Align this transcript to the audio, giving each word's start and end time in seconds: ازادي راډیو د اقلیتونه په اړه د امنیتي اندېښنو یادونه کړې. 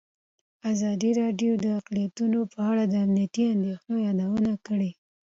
ازادي 0.71 1.11
راډیو 1.21 1.51
د 1.63 1.65
اقلیتونه 1.79 2.39
په 2.53 2.59
اړه 2.71 2.83
د 2.87 2.93
امنیتي 3.05 3.43
اندېښنو 3.55 3.95
یادونه 4.07 4.53
کړې. 4.67 4.91